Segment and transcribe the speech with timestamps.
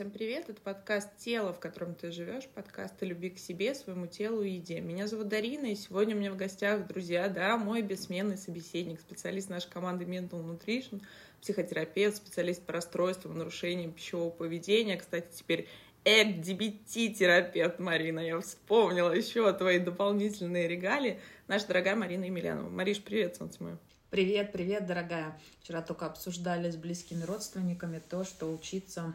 [0.00, 0.48] всем привет!
[0.48, 4.52] Это подкаст «Тело, в котором ты живешь», подкаст о любви к себе, своему телу и
[4.52, 4.80] еде.
[4.80, 9.50] Меня зовут Дарина, и сегодня у меня в гостях, друзья, да, мой бессменный собеседник, специалист
[9.50, 11.02] нашей команды Mental Nutrition,
[11.42, 14.96] психотерапевт, специалист по расстройствам, нарушениям пищевого поведения.
[14.96, 15.68] Кстати, теперь
[16.06, 18.20] ЭК-DBT-терапевт Марина.
[18.20, 21.20] Я вспомнила еще твои дополнительные регалии.
[21.46, 22.70] Наша дорогая Марина Емельянова.
[22.70, 23.78] Мариш, привет, солнце мое.
[24.08, 25.38] Привет, привет, дорогая.
[25.60, 29.14] Вчера только обсуждали с близкими родственниками то, что учиться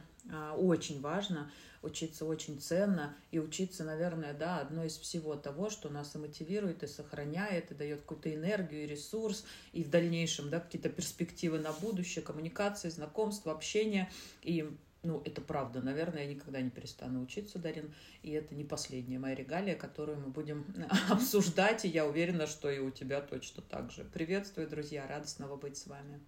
[0.57, 6.15] очень важно, учиться очень ценно, и учиться, наверное, да, одно из всего того, что нас
[6.15, 10.89] и мотивирует, и сохраняет, и дает какую-то энергию, и ресурс, и в дальнейшем, да, какие-то
[10.89, 14.09] перспективы на будущее, коммуникации, знакомства, общение,
[14.41, 14.69] и
[15.05, 15.81] ну, это правда.
[15.81, 17.93] Наверное, я никогда не перестану учиться, Дарин.
[18.23, 20.65] И это не последняя моя регалия, которую мы будем
[21.09, 21.85] обсуждать.
[21.85, 24.03] И я уверена, что и у тебя точно так же.
[24.03, 25.05] Приветствую, друзья.
[25.07, 26.19] Рада снова быть с вами.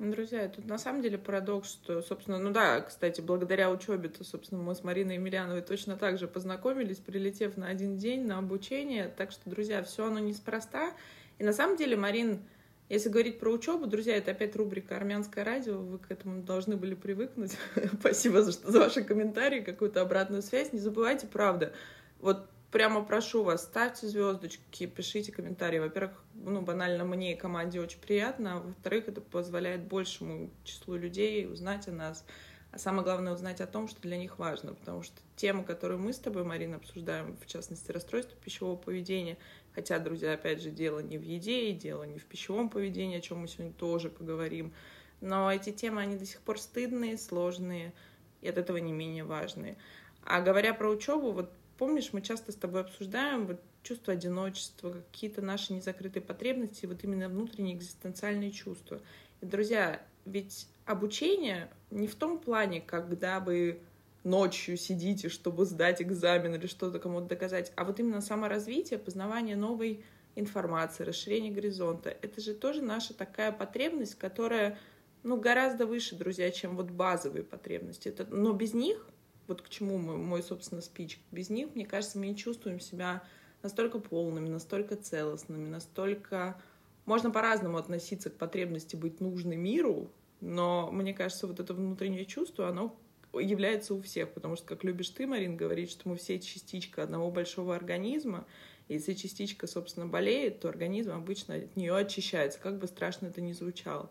[0.00, 4.74] Друзья, тут на самом деле парадокс, что, собственно, ну да, кстати, благодаря учебе-то, собственно, мы
[4.74, 9.12] с Мариной Емельяновой точно так же познакомились, прилетев на один день на обучение.
[9.14, 10.94] Так что, друзья, все оно неспроста.
[11.38, 12.40] И на самом деле, Марин,
[12.88, 16.94] если говорить про учебу, друзья, это опять рубрика «Армянское радио», вы к этому должны были
[16.94, 17.58] привыкнуть.
[18.00, 20.72] Спасибо за, за ваши комментарии, какую-то обратную связь.
[20.72, 21.74] Не забывайте, правда,
[22.20, 25.78] вот прямо прошу вас, ставьте звездочки, пишите комментарии.
[25.78, 31.88] Во-первых, ну, банально мне и команде очень приятно, во-вторых, это позволяет большему числу людей узнать
[31.88, 32.24] о нас.
[32.72, 36.12] А самое главное, узнать о том, что для них важно, потому что тема, которую мы
[36.12, 39.38] с тобой, Марина, обсуждаем, в частности, расстройство пищевого поведения,
[39.74, 43.38] Хотя, друзья, опять же, дело не в еде, дело не в пищевом поведении, о чем
[43.38, 44.72] мы сегодня тоже поговорим.
[45.20, 47.92] Но эти темы, они до сих пор стыдные, сложные,
[48.40, 49.76] и от этого не менее важные.
[50.24, 55.40] А говоря про учебу, вот помнишь, мы часто с тобой обсуждаем вот чувство одиночества, какие-то
[55.40, 59.00] наши незакрытые потребности, вот именно внутренние экзистенциальные чувства.
[59.40, 63.80] И, друзья, ведь обучение не в том плане, когда вы
[64.24, 70.04] ночью сидите, чтобы сдать экзамен или что-то кому-то доказать, а вот именно саморазвитие, познавание новой
[70.34, 72.10] информации, расширение горизонта.
[72.10, 74.78] Это же тоже наша такая потребность, которая
[75.22, 78.08] ну, гораздо выше, друзья, чем вот базовые потребности.
[78.08, 79.06] Это, но без них,
[79.50, 83.22] вот к чему мы, мой, собственно, спич, без них, мне кажется, мы не чувствуем себя
[83.62, 86.60] настолько полными, настолько целостными, настолько...
[87.04, 92.68] Можно по-разному относиться к потребности быть нужной миру, но мне кажется, вот это внутреннее чувство,
[92.68, 92.96] оно
[93.34, 97.30] является у всех, потому что, как любишь ты, Марин, говорить, что мы все частичка одного
[97.30, 98.46] большого организма,
[98.86, 103.40] и если частичка, собственно, болеет, то организм обычно от нее очищается, как бы страшно это
[103.40, 104.10] ни звучало.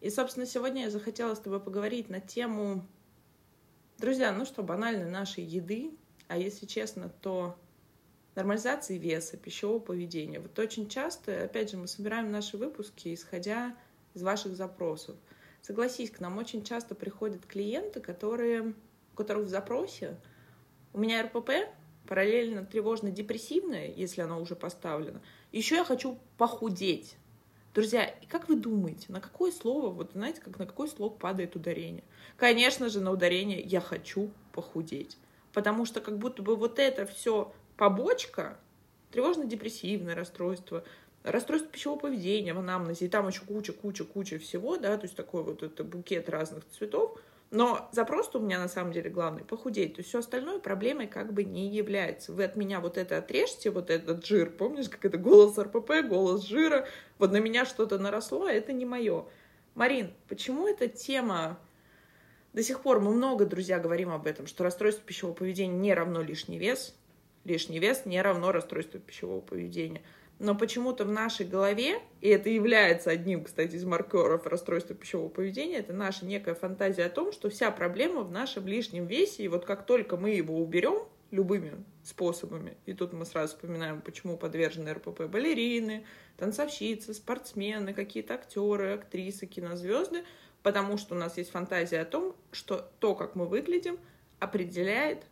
[0.00, 2.86] И, собственно, сегодня я захотела с тобой поговорить на тему,
[3.98, 5.92] друзья, ну что, банально, нашей еды,
[6.28, 7.56] а если честно, то
[8.34, 10.40] нормализации веса, пищевого поведения.
[10.40, 13.76] Вот очень часто, опять же, мы собираем наши выпуски, исходя
[14.14, 15.16] из ваших запросов–
[15.66, 18.72] Согласись, к нам очень часто приходят клиенты, которые,
[19.12, 20.16] у которых в запросе
[20.92, 21.50] у меня РПП,
[22.06, 25.20] параллельно тревожно-депрессивное, если оно уже поставлено.
[25.50, 27.16] Еще я хочу похудеть.
[27.76, 32.04] Друзья, как вы думаете, на какое слово, вот знаете, как на какой слог падает ударение?
[32.38, 35.18] Конечно же, на ударение «я хочу похудеть».
[35.52, 38.56] Потому что как будто бы вот это все побочка,
[39.10, 40.84] тревожно-депрессивное расстройство,
[41.22, 45.62] расстройство пищевого поведения в анамнезе, и там еще куча-куча-куча всего, да, то есть такой вот
[45.62, 47.20] это букет разных цветов,
[47.50, 49.94] но запрос у меня на самом деле главный— похудеть.
[49.94, 52.32] То есть все остальное проблемой как бы не является.
[52.32, 54.50] Вы от меня вот это отрежьте, вот этот жир.
[54.50, 56.88] Помнишь, как это голос РПП, голос жира?
[57.18, 59.26] Вот на меня что-то наросло, а это не мое.
[59.74, 61.58] Марин, почему эта тема
[62.52, 66.22] до сих пор мы много, друзья, говорим об этом, что расстройство пищевого поведения не равно
[66.22, 66.96] лишний вес,
[67.44, 70.02] лишний вес не равно расстройство пищевого поведения
[70.38, 75.78] но почему-то в нашей голове, и это является одним, кстати, из маркеров расстройства пищевого поведения,
[75.78, 79.64] это наша некая фантазия о том, что вся проблема в нашем лишнем весе, и вот
[79.64, 81.72] как только мы его уберем любыми
[82.04, 86.04] способами, и тут мы сразу вспоминаем, почему подвержены РПП балерины,
[86.36, 90.24] танцовщицы, спортсмены, какие-то актеры, актрисы, кинозвезды,
[90.62, 93.98] потому что у нас есть фантазия о том, что то, как мы выглядим,
[94.38, 95.24] определяет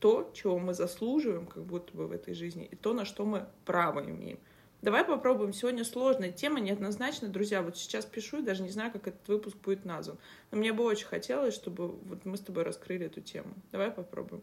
[0.00, 3.46] то, чего мы заслуживаем как будто бы в этой жизни, и то, на что мы
[3.64, 4.38] право имеем.
[4.82, 5.52] Давай попробуем.
[5.52, 7.62] Сегодня сложная тема, неоднозначно, друзья.
[7.62, 10.18] Вот сейчас пишу и даже не знаю, как этот выпуск будет назван.
[10.50, 13.52] Но мне бы очень хотелось, чтобы вот мы с тобой раскрыли эту тему.
[13.72, 14.42] Давай попробуем.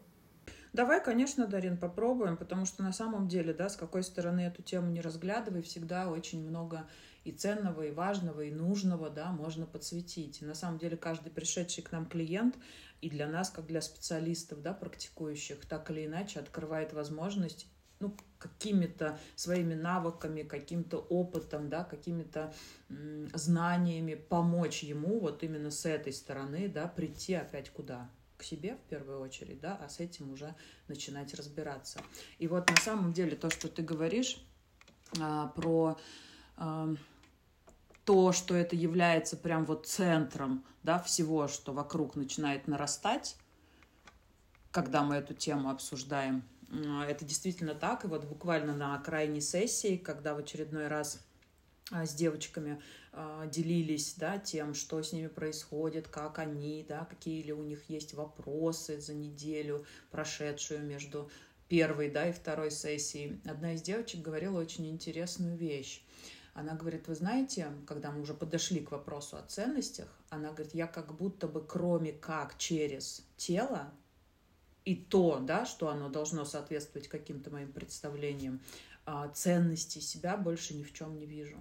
[0.73, 4.91] Давай, конечно, Дарин, попробуем, потому что на самом деле, да, с какой стороны эту тему
[4.91, 6.87] не разглядывай, всегда очень много
[7.23, 10.43] и ценного, и важного, и нужного, да, можно подсветить.
[10.43, 12.57] И на самом деле каждый пришедший к нам клиент
[13.01, 17.65] и для нас, как для специалистов, да, практикующих, так или иначе открывает возможность
[17.99, 22.53] ну, какими-то своими навыками, каким-то опытом, да, какими-то
[23.33, 28.09] знаниями помочь ему вот именно с этой стороны, да, прийти опять куда?
[28.38, 30.53] К себе в первую очередь, да, а с этим уже
[30.88, 31.99] начинать разбираться.
[32.38, 34.39] И вот на самом деле то, что ты говоришь
[35.19, 35.97] а, про
[36.55, 36.94] а,
[38.05, 43.35] то, что это является прям вот центром, да, всего, что вокруг начинает нарастать,
[44.69, 48.05] когда мы эту тему обсуждаем, это действительно так.
[48.05, 51.21] И вот буквально на крайней сессии, когда в очередной раз
[51.91, 52.81] а, с девочками
[53.13, 57.89] а, делились да, тем, что с ними происходит, как они, да, какие ли у них
[57.89, 61.31] есть вопросы за неделю, прошедшую между
[61.69, 63.39] первой да, и второй сессией.
[63.45, 66.03] Одна из девочек говорила очень интересную вещь.
[66.53, 70.87] Она говорит, вы знаете, когда мы уже подошли к вопросу о ценностях, она говорит, я
[70.87, 73.93] как будто бы кроме как через тело
[74.87, 78.61] и то, да, что оно должно соответствовать каким-то моим представлениям,
[79.05, 81.57] а, ценности себя больше ни в чем не вижу,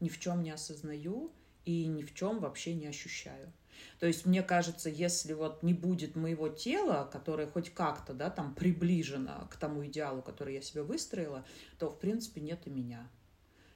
[0.00, 1.30] ни в чем не осознаю
[1.66, 3.52] и ни в чем вообще не ощущаю.
[3.98, 8.54] То есть мне кажется, если вот не будет моего тела, которое хоть как-то, да, там
[8.54, 11.44] приближено к тому идеалу, который я себе выстроила,
[11.78, 13.06] то в принципе нет и меня.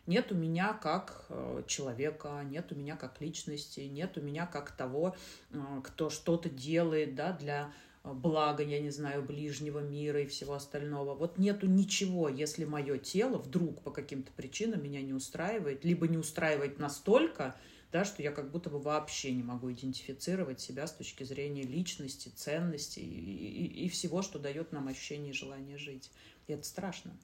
[0.07, 4.71] Нет у меня как э, человека, нет у меня как личности, нет у меня как
[4.73, 5.15] того,
[5.51, 7.71] э, кто что-то делает, да, для
[8.13, 11.15] благо, я не знаю, ближнего мира и всего остального.
[11.15, 16.19] Вот нету ничего, если мое тело вдруг по каким-то причинам меня не устраивает, либо не
[16.19, 17.57] устраивает настолько,
[17.93, 22.29] да, что я как будто бы вообще не могу идентифицировать себя с точки зрения личности,
[22.29, 26.11] ценности и, и, и всего, что дает нам ощущение и желание жить.
[26.47, 27.17] И это страшно.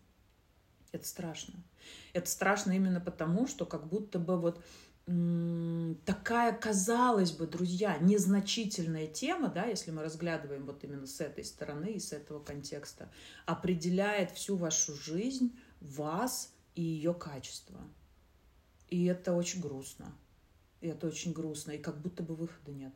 [0.93, 1.55] Это страшно.
[2.15, 4.65] Это страшно именно потому, что как будто бы вот
[6.05, 11.93] такая, казалось бы, друзья, незначительная тема, да, если мы разглядываем вот именно с этой стороны
[11.93, 13.11] и с этого контекста,
[13.47, 17.81] определяет всю вашу жизнь, вас и ее качество.
[18.89, 20.13] И это очень грустно.
[20.81, 21.73] И это очень грустно.
[21.73, 22.93] И как будто бы выхода нет.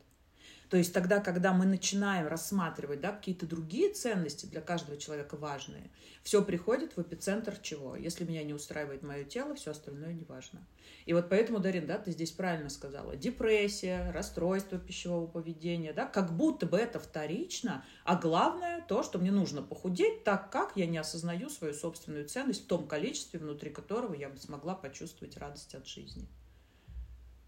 [0.71, 5.91] То есть тогда, когда мы начинаем рассматривать да, какие-то другие ценности для каждого человека важные,
[6.23, 7.97] все приходит в эпицентр чего?
[7.97, 10.67] Если меня не устраивает мое тело, все остальное не важно.
[11.05, 16.35] И вот поэтому, Дарин, да, ты здесь правильно сказала, депрессия, расстройство пищевого поведения, да, как
[16.35, 20.99] будто бы это вторично, а главное то, что мне нужно похудеть, так как я не
[20.99, 25.87] осознаю свою собственную ценность в том количестве, внутри которого я бы смогла почувствовать радость от
[25.87, 26.27] жизни.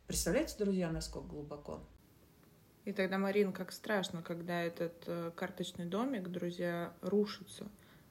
[0.07, 1.81] Представляете, друзья, насколько глубоко?
[2.87, 7.67] И тогда, Марин, как страшно, когда этот э, карточный домик, друзья, рушится.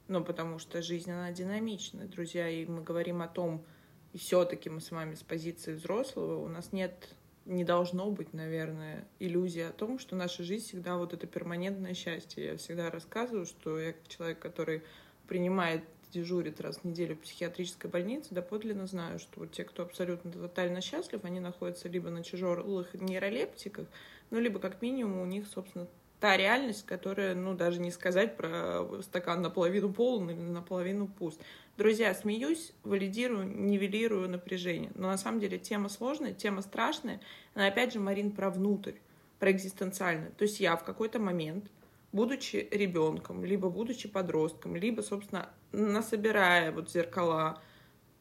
[0.06, 3.64] Ну, потому что жизнь, она динамична, друзья, и мы говорим о том,
[4.12, 7.08] и все-таки мы с вами с позиции взрослого, у нас нет,
[7.46, 12.44] не должно быть, наверное, иллюзии о том, что наша жизнь всегда вот это перманентное счастье.
[12.44, 14.82] Я всегда рассказываю, что я человек, который
[15.26, 20.30] принимает дежурит раз в неделю в психиатрической больнице, доподлинно знаю, что вот те, кто абсолютно
[20.30, 23.86] тотально счастлив, они находятся либо на тяжелых нейролептиках,
[24.30, 25.86] ну, либо как минимум у них, собственно,
[26.20, 31.40] та реальность, которая, ну, даже не сказать про стакан наполовину полон или наполовину пуст.
[31.76, 34.90] Друзья, смеюсь, валидирую, нивелирую напряжение.
[34.94, 37.20] Но на самом деле тема сложная, тема страшная.
[37.54, 38.94] Но опять же, Марин, про внутрь,
[39.38, 40.30] про экзистенциально.
[40.30, 41.70] То есть я в какой-то момент,
[42.12, 47.60] будучи ребенком, либо будучи подростком, либо, собственно, насобирая вот зеркала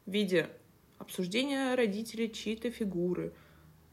[0.06, 0.50] в виде
[0.98, 3.34] обсуждения родителей чьей-то фигуры–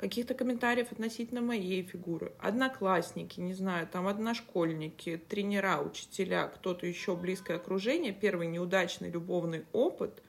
[0.02, 2.32] каких-то комментариев относительно моей фигуры.
[2.40, 10.20] Одноклассники, не знаю, там одношкольники, тренера, учителя, кто-то еще близкое окружение, первый неудачный любовный опыт,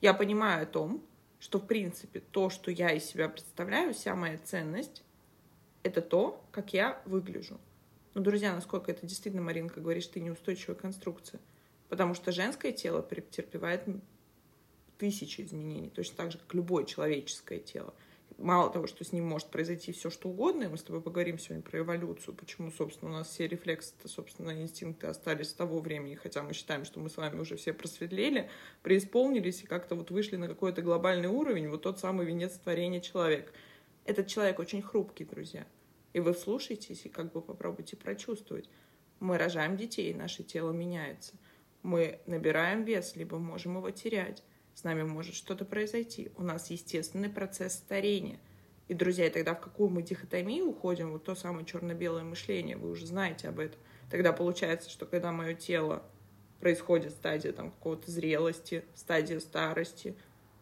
[0.00, 1.04] я понимаю о том,
[1.40, 5.02] что, в принципе, то, что я из себя представляю, вся моя ценность,
[5.82, 7.60] это то, как я выгляжу.
[8.14, 11.38] Но, друзья, насколько это действительно, Маринка, говоришь, ты неустойчивая конструкция.
[11.90, 13.84] Потому что женское тело претерпевает
[14.96, 17.92] тысячи изменений, точно так же, как любое человеческое тело
[18.42, 21.38] мало того, что с ним может произойти все что угодно, и мы с тобой поговорим
[21.38, 26.14] сегодня про эволюцию, почему, собственно, у нас все рефлексы, собственно, инстинкты остались с того времени,
[26.14, 28.50] хотя мы считаем, что мы с вами уже все просветлели,
[28.82, 33.52] преисполнились и как-то вот вышли на какой-то глобальный уровень, вот тот самый венец творения человека.
[34.04, 35.66] Этот человек очень хрупкий, друзья.
[36.12, 38.68] И вы вслушаетесь и как бы попробуйте прочувствовать.
[39.20, 41.34] Мы рожаем детей, наше тело меняется.
[41.82, 44.42] Мы набираем вес, либо можем его терять
[44.74, 46.30] с нами может что-то произойти.
[46.36, 48.38] У нас естественный процесс старения.
[48.88, 53.06] И, друзья, тогда в какую мы дихотомию уходим, вот то самое черно-белое мышление, вы уже
[53.06, 53.78] знаете об этом.
[54.10, 56.02] Тогда получается, что когда мое тело
[56.60, 60.14] происходит стадия там какого-то зрелости, стадия старости,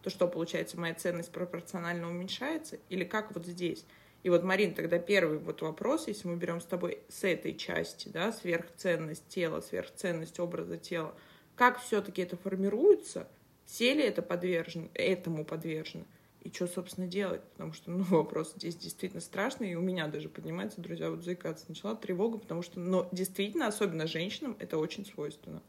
[0.02, 2.78] то что получается, моя ценность пропорционально уменьшается?
[2.88, 3.84] Или как вот здесь?
[4.22, 8.08] И вот, Марин, тогда первый вот вопрос, если мы берем с тобой с этой части,
[8.08, 11.14] да, сверхценность тела, сверхценность образа тела–
[11.60, 13.28] как все-таки это формируется,
[13.70, 16.04] все ли это подвержено, этому подвержено,
[16.40, 17.40] и что, собственно, делать?
[17.52, 21.66] Потому что, ну, вопрос здесь действительно страшный, и у меня даже поднимается, друзья, вот заикаться
[21.68, 25.62] начала тревога, потому что, но действительно, особенно женщинам, это очень свойственно.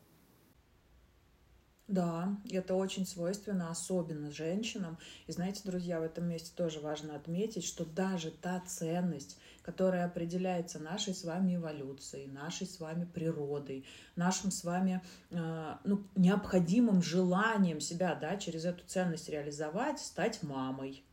[1.91, 4.97] Да, это очень свойственно, особенно женщинам.
[5.27, 10.79] И знаете, друзья, в этом месте тоже важно отметить, что даже та ценность, которая определяется
[10.79, 17.81] нашей с вами эволюцией, нашей с вами природой, нашим с вами э, ну, необходимым желанием
[17.81, 21.03] себя да, через эту ценность реализовать, стать мамой,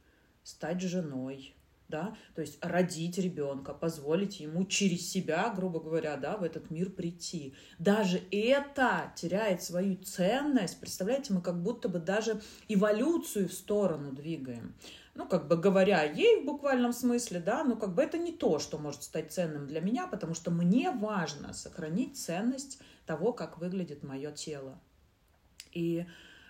[0.45, 1.57] стать женой,
[1.89, 6.91] да, то есть родить ребенка, позволить ему через себя, грубо говоря, да, в этот мир
[6.91, 7.55] прийти.
[7.79, 10.79] Даже это теряет свою ценность.
[10.81, 14.75] Представляете, мы как будто бы даже эволюцию в сторону двигаем.
[15.15, 18.59] Ну, как бы говоря ей в буквальном смысле, да, но как бы это не то,
[18.59, 24.05] что может стать ценным для меня, потому что мне важно сохранить ценность того, как выглядит
[24.05, 24.79] мое тело.
[25.73, 26.07] И,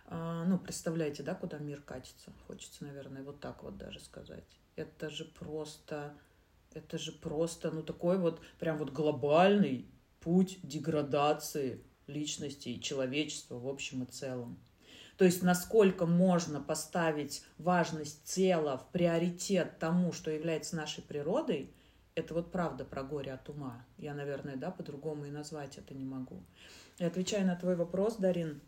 [0.06, 2.32] а, ну, представляете, да, куда мир катится?
[2.46, 4.44] Хочется, наверное, вот так вот даже сказать
[4.78, 6.14] это же просто,
[6.72, 9.86] это же просто, ну, такой вот прям вот глобальный
[10.20, 14.58] путь деградации личности и человечества в общем и целом.
[15.16, 21.74] То есть насколько можно поставить важность тела в приоритет тому, что является нашей природой,
[22.14, 23.84] это вот правда про горе от ума.
[23.96, 26.42] Я, наверное, да, по-другому и назвать это не могу.
[26.98, 28.60] И отвечая на твой вопрос, Дарин,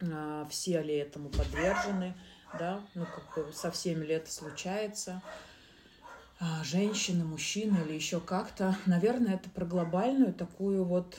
[0.00, 2.14] а, все ли этому подвержены,
[2.58, 5.22] да, ну как бы со всеми ли это случается,
[6.40, 11.18] а, женщины, мужчины или еще как-то, наверное, это про глобальную такую вот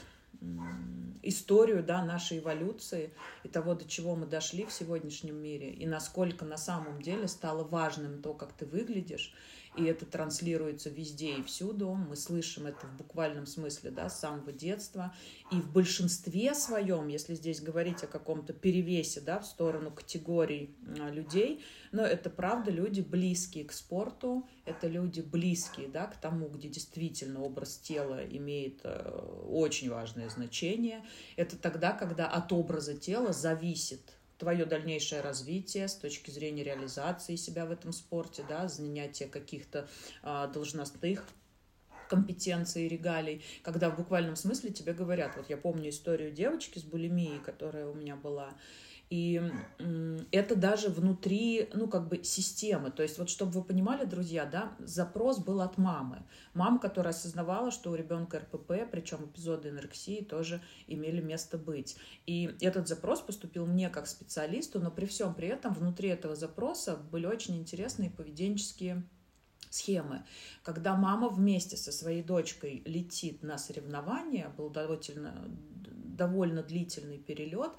[1.22, 3.12] историю да, нашей эволюции
[3.44, 7.64] и того, до чего мы дошли в сегодняшнем мире, и насколько на самом деле стало
[7.64, 9.34] важным то, как ты выглядишь,
[9.76, 11.94] и это транслируется везде и всюду.
[11.94, 15.14] Мы слышим это в буквальном смысле, да, с самого детства.
[15.52, 21.10] И в большинстве своем, если здесь говорить о каком-то перевесе, да, в сторону категорий а,
[21.10, 26.70] людей, но это правда люди близкие к спорту, это люди близкие, да, к тому, где
[26.70, 31.04] действительно образ тела имеет э, очень важное значение.
[31.36, 34.14] Это тогда, когда от образа тела зависит
[34.44, 39.88] твое дальнейшее развитие с точки зрения реализации себя в этом спорте, да, занятия каких-то
[40.22, 41.26] а, должностных
[42.10, 47.40] компетенций регалий, когда в буквальном смысле тебе говорят, вот я помню историю девочки с булимией,
[47.40, 48.54] которая у меня была,
[49.14, 49.40] и
[50.32, 52.90] это даже внутри, ну, как бы системы.
[52.90, 56.24] То есть вот чтобы вы понимали, друзья, да, запрос был от мамы.
[56.56, 61.96] Мама, которая осознавала, что у ребенка РПП, причем эпизоды анорексии тоже имели место быть.
[62.26, 66.96] И этот запрос поступил мне как специалисту, но при всем при этом внутри этого запроса
[66.96, 69.04] были очень интересные поведенческие
[69.70, 70.26] схемы.
[70.64, 75.48] Когда мама вместе со своей дочкой летит на соревнования, был довольно,
[76.18, 77.74] довольно длительный перелет,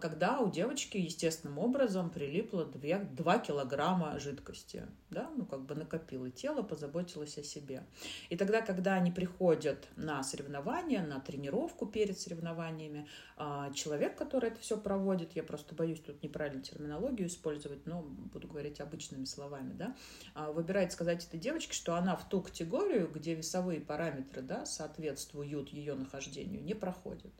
[0.00, 4.86] когда у девочки естественным образом прилипло 2, 2 килограмма жидкости.
[5.10, 5.30] Да?
[5.36, 7.84] Ну, как бы накопило тело, позаботилось о себе.
[8.28, 14.60] И тогда, когда они приходят на соревнования, на тренировку перед соревнованиями, а, человек, который это
[14.60, 19.96] все проводит, я просто боюсь тут неправильную терминологию использовать, но буду говорить обычными словами, да,
[20.34, 25.70] а, выбирает сказать этой девочке, что она в ту категорию, где весовые параметры да, соответствуют
[25.70, 27.32] ее нахождению, не проходит.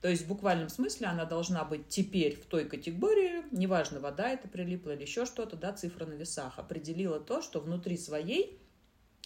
[0.00, 4.48] То есть в буквальном смысле она должна быть теперь в той категории, неважно, вода это
[4.48, 8.58] прилипла или еще что-то, да, цифра на весах, определила то, что внутри своей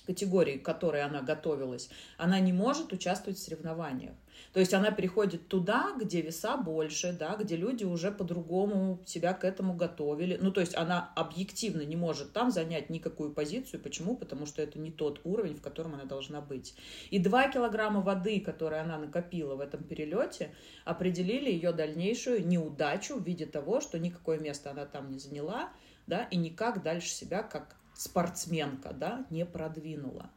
[0.07, 4.15] категории, к которой она готовилась, она не может участвовать в соревнованиях.
[4.53, 9.45] То есть она переходит туда, где веса больше, да, где люди уже по-другому себя к
[9.45, 10.39] этому готовили.
[10.41, 13.81] Ну, то есть она объективно не может там занять никакую позицию.
[13.81, 14.17] Почему?
[14.17, 16.75] Потому что это не тот уровень, в котором она должна быть.
[17.11, 20.55] И 2 килограмма воды, которые она накопила в этом перелете,
[20.85, 25.71] определили ее дальнейшую неудачу в виде того, что никакое место она там не заняла,
[26.07, 30.31] да, и никак дальше себя как спортсменка, да, не продвинула.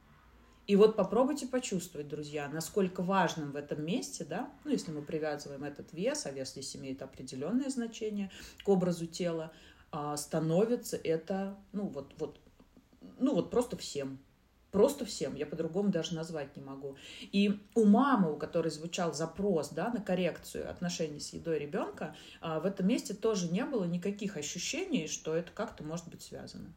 [0.68, 5.64] И вот попробуйте почувствовать, друзья, насколько важным в этом месте, да, ну, если мы привязываем
[5.64, 8.32] этот вес, а вес здесь имеет определенное значение
[8.66, 9.54] к образу тела,
[9.92, 12.40] а, становится это, ну, вот, вот,
[13.20, 14.20] ну, вот просто всем.
[14.72, 16.98] Просто всем, я по-другому даже назвать не могу.
[17.22, 22.60] И у мамы, у которой звучал запрос да, на коррекцию отношений с едой ребенка, а,
[22.60, 26.74] в этом месте тоже не было никаких ощущений, что это как-то может быть связано.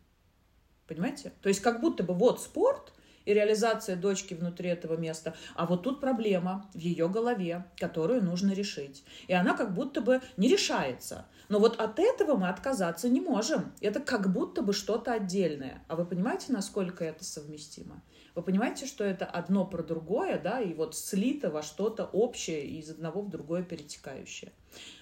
[0.86, 1.32] Понимаете?
[1.42, 2.92] То есть как будто бы вот спорт,
[3.26, 5.34] и реализация дочки внутри этого места.
[5.54, 9.04] А вот тут проблема в ее голове, которую нужно решить.
[9.26, 11.26] И она как будто бы не решается.
[11.48, 13.72] Но вот от этого мы отказаться не можем.
[13.80, 15.82] Это как будто бы что-то отдельное.
[15.88, 18.02] А вы понимаете, насколько это совместимо?
[18.34, 22.78] Вы понимаете, что это одно про другое, да, и вот слито во что-то общее и
[22.78, 24.52] из одного в другое перетекающее.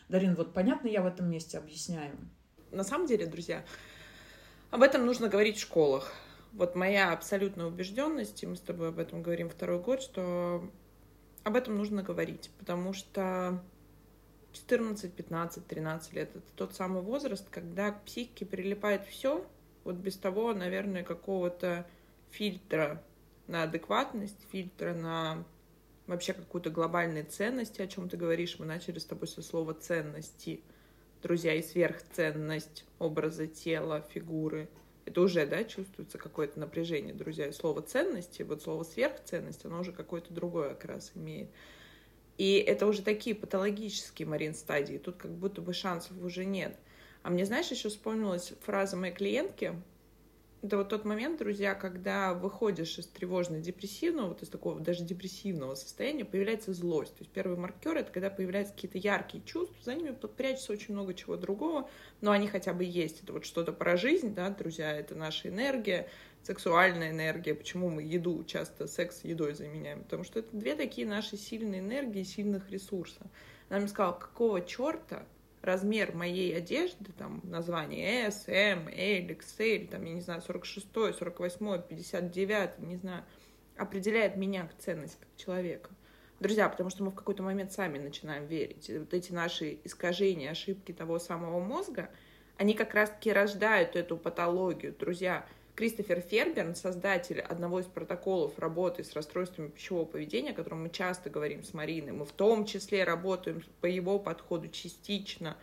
[0.08, 2.16] Дарин, вот понятно я в этом месте объясняю?
[2.70, 3.64] На самом деле, друзья,
[4.74, 6.12] об этом нужно говорить в школах.
[6.52, 10.68] Вот моя абсолютная убежденность, и мы с тобой об этом говорим второй год, что
[11.44, 13.62] об этом нужно говорить, потому что
[14.52, 19.46] 14, 15, 13 лет— это тот самый возраст, когда к психике прилипает все,
[19.84, 21.86] вот без того, наверное, какого-то
[22.30, 23.00] фильтра
[23.46, 25.44] на адекватность, фильтра на
[26.08, 28.58] вообще какую-то глобальную ценность, о чем ты говоришь.
[28.58, 30.64] Мы начали с тобой со слова ценности.
[31.24, 34.68] Друзья, и сверхценность образа тела, фигуры.
[35.06, 37.46] Это уже, да, чувствуется какое-то напряжение, друзья.
[37.46, 41.48] И слово ценности, вот слово сверхценность, оно уже какой-то другой окрас имеет.
[42.36, 44.98] И это уже такие патологические, Марин, стадии.
[44.98, 46.76] Тут как будто бы шансов уже нет.
[47.22, 49.80] А мне, знаешь, еще вспомнилась фраза моей клиентки.
[50.64, 56.24] Это вот тот момент, друзья, когда выходишь из тревожно-депрессивного, вот из такого даже депрессивного состояния,
[56.24, 57.12] появляется злость.
[57.12, 61.12] То есть первый маркер— это когда появляются какие-то яркие чувства, за ними прячется очень много
[61.12, 61.90] чего другого,
[62.22, 63.22] но они хотя бы есть.
[63.22, 66.08] Это вот что-то про жизнь, да, друзья, это наша энергия,
[66.42, 71.36] сексуальная энергия, почему мы еду часто секс едой заменяем, потому что это две такие наши
[71.36, 73.20] сильные энергии, сильных ресурса.
[73.68, 75.26] Она мне сказала, какого черта
[75.64, 81.82] размер моей одежды, там, название S, M, L, XL, там, я не знаю, 46, 48,
[81.82, 83.24] 59, не знаю,
[83.76, 85.90] определяет меня к ценности как человека.
[86.40, 88.90] Друзья, потому что мы в какой-то момент сами начинаем верить.
[88.90, 92.10] И вот эти наши искажения, ошибки того самого мозга,
[92.56, 94.94] они как раз-таки рождают эту патологию.
[94.98, 100.90] Друзья, Кристофер Ферберн, создатель одного из протоколов работы с расстройствами пищевого поведения, о котором мы
[100.90, 105.56] часто говорим с Мариной, мы в том числе работаем по его подходу частично,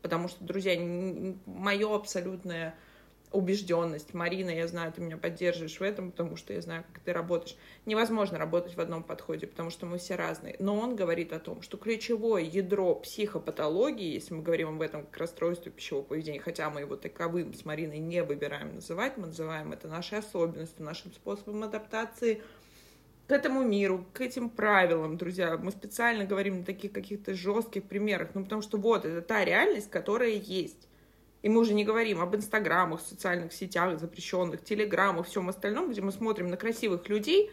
[0.00, 0.78] потому что, друзья,
[1.44, 2.74] мое абсолютное
[3.32, 4.14] убежденность.
[4.14, 7.56] Марина, я знаю, ты меня поддерживаешь в этом, потому что я знаю, как ты работаешь.
[7.86, 10.56] Невозможно работать в одном подходе, потому что мы все разные.
[10.58, 15.18] Но он говорит о том, что ключевое ядро психопатологии, если мы говорим об этом как
[15.18, 19.88] расстройстве пищевого поведения, хотя мы его таковым с Мариной не выбираем называть, мы называем это
[19.88, 22.42] нашей особенностью, нашим способом адаптации
[23.26, 25.58] к этому миру, к этим правилам, друзья.
[25.58, 29.90] Мы специально говорим на таких каких-то жестких примерах, ну потому что вот, это та реальность,
[29.90, 30.87] которая есть.
[31.42, 36.12] И мы уже не говорим об инстаграмах, социальных сетях запрещенных, телеграммах, всем остальном, где мы
[36.12, 37.50] смотрим на красивых людей.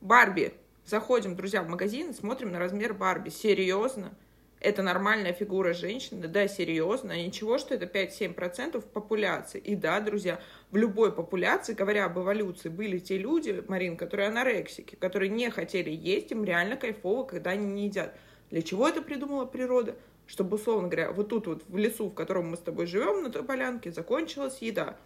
[0.00, 0.54] Барби.
[0.86, 3.28] Заходим, друзья, в магазин и смотрим на размер Барби.
[3.28, 4.12] Серьезно?
[4.60, 6.28] Это нормальная фигура женщины?
[6.28, 7.12] Да, серьезно.
[7.12, 9.58] Ничего, что это 5-7% популяции.
[9.58, 14.96] И да, друзья, в любой популяции, говоря об эволюции, были те люди, Марин, которые анорексики,
[14.96, 18.14] которые не хотели есть, им реально кайфово, когда они не едят.
[18.50, 19.96] Для чего это придумала природа?
[20.30, 23.30] Чтобы, условно говоря, вот тут вот в лесу, в котором мы с тобой живем, на
[23.30, 24.96] той полянке, закончилась еда.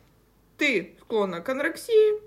[0.58, 2.20] Ты склонна к анорексии,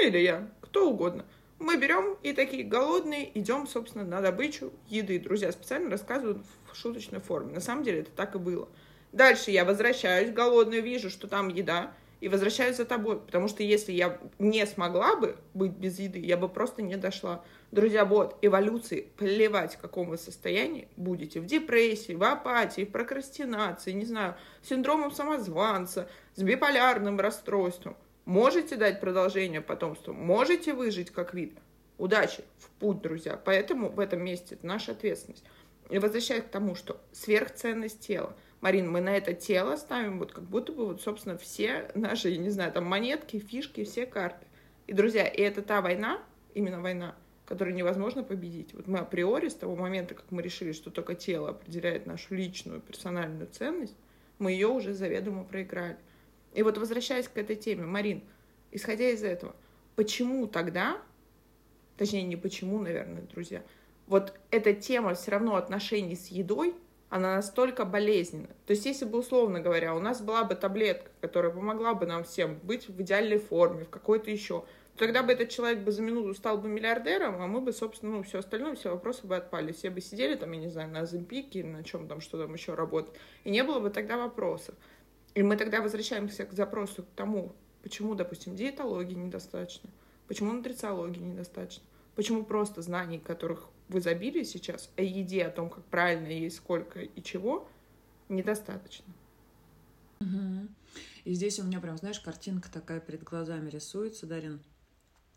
[0.00, 1.24] или я, кто угодно.
[1.58, 5.18] Мы берем и такие голодные идем, собственно, на добычу еды.
[5.18, 6.38] Друзья специально рассказывают
[6.70, 7.52] в шуточной форме.
[7.52, 8.68] На самом деле это так и было.
[9.10, 13.20] Дальше я возвращаюсь голодная, вижу, что там еда, и возвращаюсь за тобой.
[13.20, 17.44] Потому что если я не смогла бы быть без еды, я бы просто не дошла.
[17.72, 23.92] Друзья, вот, эволюции, плевать, в каком вы состоянии будете, в депрессии, в апатии, в прокрастинации,
[23.92, 27.96] не знаю, синдромом самозванца, с биполярным расстройством.
[28.24, 31.58] Можете дать продолжение потомству, можете выжить как вид.
[31.98, 33.40] Удачи, в путь, друзья.
[33.42, 35.44] Поэтому в этом месте это наша ответственность.
[35.88, 38.36] И возвращаясь к тому, что сверхценность тела.
[38.66, 42.36] Марин, мы на это тело ставим вот как будто бы вот, собственно, все наши, я
[42.36, 44.44] не знаю, там монетки, фишки, все карты.
[44.88, 46.20] И, друзья, и это та война,
[46.52, 47.14] именно война,
[47.46, 48.74] который невозможно победить.
[48.74, 52.80] Вот мы априори с того момента, как мы решили, что только тело определяет нашу личную
[52.80, 53.94] персональную ценность,
[54.40, 55.98] мы ее уже заведомо проиграли.
[56.52, 58.24] И вот возвращаясь к этой теме, Марин,
[58.72, 59.54] исходя из этого,
[59.94, 61.00] почему тогда,
[61.96, 63.62] точнее не почему, наверное, друзья,
[64.08, 66.74] вот эта тема все равно отношений с едой,
[67.08, 68.48] она настолько болезненна.
[68.66, 72.24] То есть, если бы, условно говоря, у нас была бы таблетка, которая помогла бы нам
[72.24, 74.64] всем быть в идеальной форме, в какой-то еще,
[74.96, 78.22] Тогда бы этот человек бы за минуту стал бы миллиардером, а мы бы, собственно, ну,
[78.22, 79.72] все остальное, все вопросы бы отпали.
[79.72, 82.54] Все бы сидели там, я не знаю, на Азимпике или на чем там, что там
[82.54, 83.14] еще работает.
[83.44, 84.74] И не было бы тогда вопросов.
[85.34, 89.90] И мы тогда возвращаемся к запросу к тому, почему, допустим, диетологии недостаточно,
[90.28, 95.84] почему нутрициологии недостаточно, почему просто знаний, которых в изобилии сейчас, о еде, о том, как
[95.84, 97.68] правильно есть, сколько и чего,
[98.28, 99.12] недостаточно.
[100.20, 100.68] Угу.
[101.24, 104.60] И здесь у меня прям, знаешь, картинка такая перед глазами рисуется, Дарин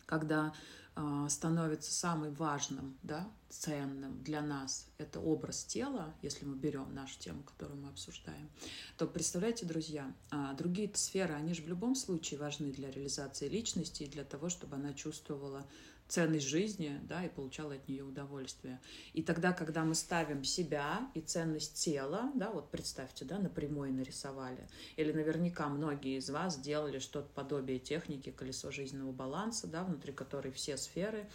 [0.10, 0.56] когда
[0.96, 7.20] э, становится самым важным, да, ценным для нас это образ тела, если мы берем нашу
[7.20, 8.50] тему, которую мы обсуждаем,
[8.98, 14.02] то представляете, друзья, э, другие сферы, они же в любом случае важны для реализации личности
[14.02, 15.68] и для того, чтобы она чувствовала
[16.10, 18.82] ценность жизни, да, и получала от нее удовольствие.
[19.14, 24.68] И тогда, когда мы ставим себя и ценность тела, да, вот представьте, да, напрямую нарисовали,
[24.98, 30.52] или наверняка многие из вас делали что-то подобие техники колесо жизненного баланса, да, внутри которой
[30.52, 31.30] все сферы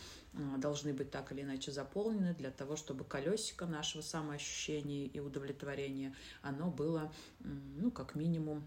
[0.59, 6.71] должны быть так или иначе заполнены для того, чтобы колесико нашего самоощущения и удовлетворения, оно
[6.73, 8.67] было, ну, как минимум,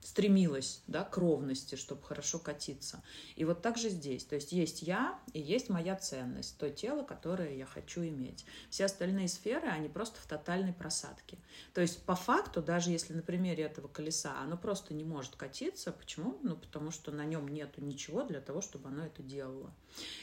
[0.00, 3.02] стремилась да, к ровности, чтобы хорошо катиться.
[3.36, 4.24] И вот так же здесь.
[4.24, 8.44] То есть есть я и есть моя ценность, то тело, которое я хочу иметь.
[8.70, 11.38] Все остальные сферы, они просто в тотальной просадке.
[11.74, 15.92] То есть по факту, даже если на примере этого колеса оно просто не может катиться,
[15.92, 16.38] почему?
[16.42, 19.72] Ну, потому что на нем нету ничего для того, чтобы оно это делало.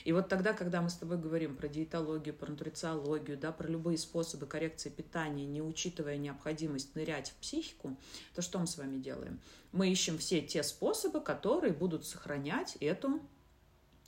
[0.06, 3.98] И вот тогда, когда мы с тобой говорим про диетологию, про нутрициологию, да, про любые
[3.98, 7.98] способы коррекции питания, не учитывая необходимость нырять в психику,
[8.34, 9.40] то что мы с вами делаем?
[9.72, 13.22] Мы ищем все те способы, которые будут сохранять эту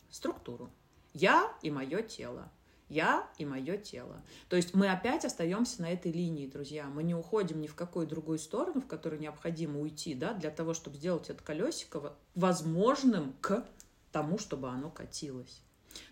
[0.10, 0.69] структуру.
[1.13, 2.52] Я и мое тело.
[2.88, 4.24] Я и мое тело.
[4.50, 6.86] То есть мы опять остаемся на этой линии, друзья.
[6.86, 10.74] Мы не уходим ни в какую другую сторону, в которую необходимо уйти, да, для того,
[10.74, 13.63] чтобы сделать это колесико возможным к
[14.12, 15.62] тому, чтобы оно катилось.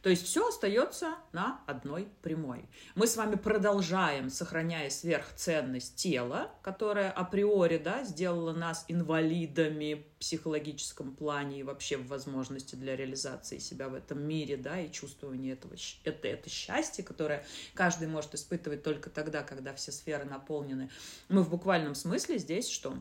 [0.01, 2.65] То есть все остается на одной прямой.
[2.95, 11.15] Мы с вами продолжаем, сохраняя сверхценность тела, которое априори да, сделало нас инвалидами в психологическом
[11.15, 15.75] плане и вообще в возможности для реализации себя в этом мире, да, и чувствования этого,
[16.03, 20.89] это, это счастье, которое каждый может испытывать только тогда, когда все сферы наполнены.
[21.29, 22.97] Мы в буквальном смысле здесь что?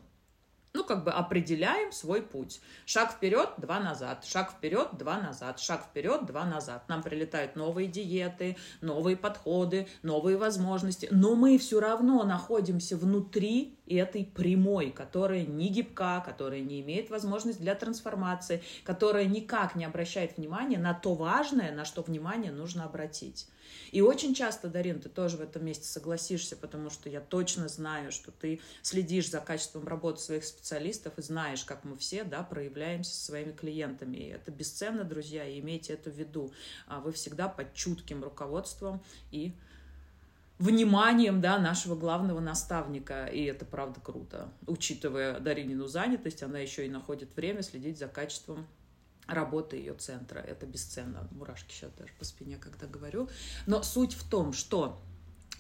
[0.77, 2.61] Ну, как бы определяем свой путь.
[2.85, 6.89] Шаг вперед, два назад, шаг вперед, два назад, шаг вперед, два назад.
[6.89, 14.25] Нам прилетают новые диеты, новые подходы, новые возможности, но мы все равно находимся внутри этой
[14.25, 20.79] прямой, которая не гибка, которая не имеет возможности для трансформации, которая никак не обращает внимания
[20.79, 23.49] на то важное, на что внимание нужно обратить.
[23.93, 28.13] И очень часто, Дарин, ты тоже в этом месте согласишься, потому что я точно знаю,
[28.13, 33.15] что ты следишь за качеством работы своих специалистов и знаешь, как мы все да, проявляемся
[33.15, 34.17] со своими клиентами.
[34.17, 36.53] И это бесценно, друзья, и имейте это в виду.
[36.87, 39.55] А вы всегда под чутким руководством и
[40.59, 43.27] вниманием да, нашего главного наставника.
[43.27, 44.49] И это правда круто.
[44.67, 48.67] Учитывая Даринину занятость, она еще и находит время следить за качеством
[49.27, 50.39] работы ее центра.
[50.39, 51.29] Это бесценно.
[51.33, 53.29] Мурашки сейчас даже по спине, когда говорю.
[53.67, 55.01] Но суть в том, что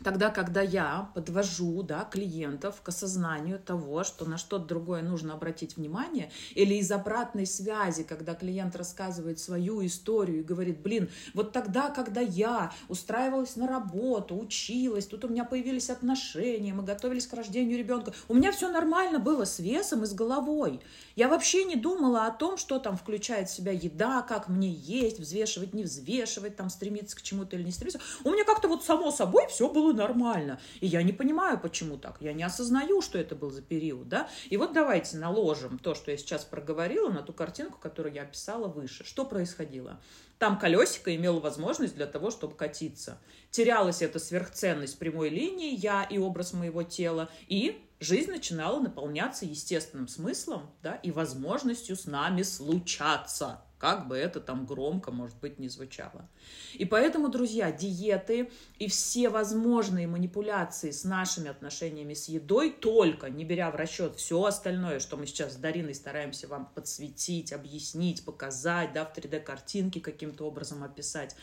[0.04, 5.76] Тогда, когда я подвожу да, клиентов к осознанию того, что на что-то другое нужно обратить
[5.76, 11.88] внимание, или из обратной связи, когда клиент рассказывает свою историю и говорит, блин, вот тогда,
[11.90, 17.78] когда я устраивалась на работу, училась, тут у меня появились отношения, мы готовились к рождению
[17.78, 20.80] ребенка, у меня все нормально было с весом и с головой.
[21.14, 25.18] Я вообще не думала о том, что там включает в себя еда, как мне есть,
[25.18, 28.00] взвешивать, не взвешивать, там стремиться к чему-то или не стремиться.
[28.24, 30.60] У меня как-то вот само собой все было было нормально.
[30.80, 32.16] И я не понимаю, почему так.
[32.20, 34.28] Я не осознаю, что это был за период, да.
[34.50, 38.68] И вот давайте наложим то, что я сейчас проговорила, на ту картинку, которую я описала
[38.68, 39.04] выше.
[39.04, 40.00] Что происходило?
[40.38, 43.18] Там колесико имело возможность для того, чтобы катиться.
[43.50, 50.08] Терялась эта сверхценность прямой линии, я и образ моего тела, и жизнь начинала наполняться естественным
[50.08, 55.68] смыслом да, и возможностью с нами случаться как бы это там громко, может быть, не
[55.68, 56.28] звучало.
[56.74, 63.44] И поэтому, друзья, диеты и все возможные манипуляции с нашими отношениями с едой, только не
[63.44, 68.92] беря в расчет все остальное, что мы сейчас с Дариной стараемся вам подсветить, объяснить, показать,
[68.92, 71.36] да, в 3D-картинке каким-то образом описать,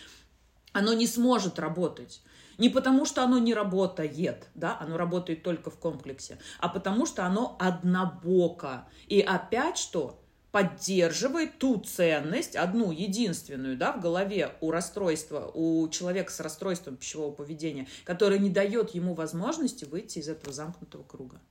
[0.71, 2.21] оно не сможет работать.
[2.57, 7.25] Не потому, что оно не работает, да, оно работает только в комплексе, а потому, что
[7.25, 8.87] оно однобоко.
[9.07, 10.22] И опять что?
[10.53, 17.31] Поддерживает ту ценность, одну единственную, да, в голове у расстройства, у человека с расстройством пищевого
[17.31, 21.41] поведения, которая не дает ему возможности выйти из этого замкнутого круга.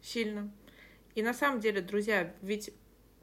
[0.00, 0.52] Сильно.
[1.16, 2.72] И на самом деле, друзья, ведь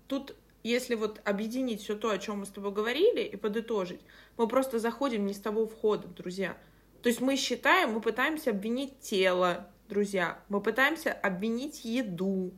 [0.10, 4.02] тут, если вот объединить все то, о чем мы с тобой говорили, и подытожить,
[4.36, 6.58] мы просто заходим не с того входа, друзья.
[7.02, 12.52] То есть мы считаем, мы пытаемся обвинить тело, друзья, мы пытаемся обвинить еду,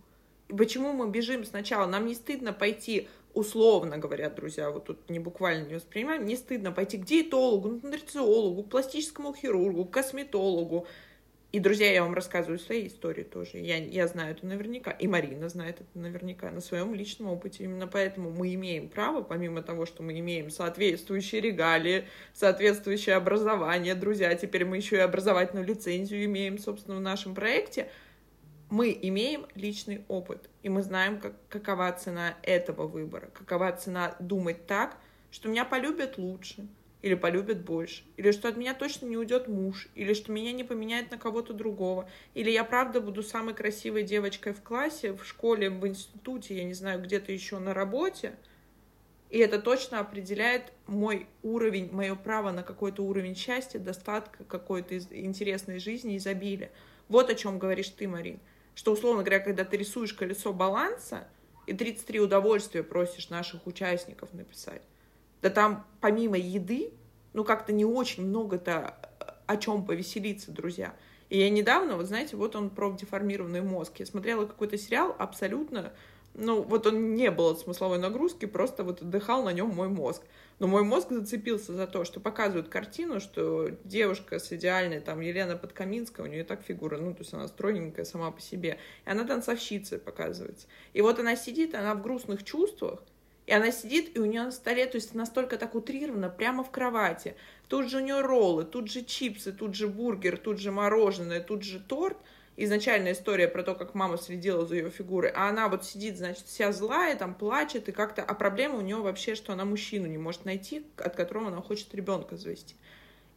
[0.50, 1.88] почему мы бежим сначала?
[1.88, 6.72] Нам не стыдно пойти, условно говоря, друзья, вот тут не буквально не воспринимаем, не стыдно
[6.72, 10.88] пойти к диетологу, нутрициологу, к пластическому хирургу, к косметологу,
[11.54, 13.60] И, друзья, я вам рассказываю свои истории тоже.
[13.60, 14.92] Я, я знаю это наверняка.
[14.92, 17.64] И Марина знает это наверняка на своем личном опыте.
[17.64, 24.36] Именно поэтому мы имеем право, помимо того, что мы имеем соответствующие регалии, соответствующее образование, друзья,
[24.36, 27.90] теперь мы еще и образовательную лицензию имеем, собственно, в нашем проекте,
[28.70, 30.50] мы имеем личный опыт.
[30.64, 34.98] И мы знаем, как, какова цена этого выбора, какова цена думать так,
[35.32, 36.68] что меня полюбят лучше,
[37.02, 40.64] или полюбят больше, или что от меня точно не уйдет муж, или что меня не
[40.64, 45.70] поменяет на кого-то другого, или я правда буду самой красивой девочкой в классе, в школе,
[45.70, 48.36] в институте, я не знаю, где-то еще на работе,
[49.30, 55.80] и это точно определяет мой уровень, мое право на какой-то уровень счастья, достатка, какой-то интересной
[55.80, 56.72] жизни, изобилия.
[57.10, 58.40] Вот о чем говоришь ты, Марин.
[58.78, 61.28] Что, условно говоря, когда ты рисуешь колесо баланса,
[61.66, 64.84] и 33 удовольствия просишь наших участников написать,
[65.42, 66.92] да там помимо еды,
[67.34, 68.96] ну как-то не очень много-то
[69.48, 70.94] о чем повеселиться, друзья.
[71.30, 73.94] И я недавно, вот знаете, вот он про деформированный мозг.
[73.98, 75.92] Я смотрела какой-то сериал абсолютно,
[76.38, 80.22] ну вот он не был от смысловой нагрузки, просто вот отдыхал на нем мой мозг.
[80.60, 85.56] Но мой мозг зацепился за то, что показывают картину, что девушка с идеальной, там, Елена
[85.56, 89.24] Подкаминская, у нее так фигура, ну, то есть она стройненькая сама по себе, и она
[89.24, 90.68] танцовщица показывается.
[90.94, 93.04] И вот она сидит, она в грустных чувствах,
[93.48, 96.70] и она сидит, и у нее на столе, то есть настолько так утрировано, прямо в
[96.70, 97.36] кровати.
[97.70, 101.64] Тут же у нее роллы, тут же чипсы, тут же бургер, тут же мороженое, тут
[101.64, 102.18] же торт.
[102.60, 106.48] Изначальная история про то, как мама следила за ее фигурой, а она вот сидит, значит,
[106.48, 108.24] вся злая, там плачет, и как-то...
[108.24, 111.94] А проблема у нее вообще, что она мужчину не может найти, от которого она хочет
[111.94, 112.76] ребенка завести.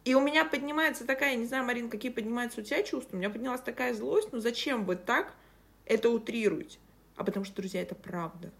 [0.05, 3.29] И у меня поднимается такая, не знаю, Марин, какие поднимаются у тебя чувства, у меня
[3.29, 5.35] поднялась такая злость, ну зачем вы так
[5.85, 6.79] это утрируете?
[7.15, 8.51] А потому что, друзья, это правда.